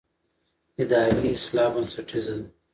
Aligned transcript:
اداري 0.81 1.23
اصلاح 1.35 1.67
بنسټیزه 1.73 2.33
ده 2.41 2.47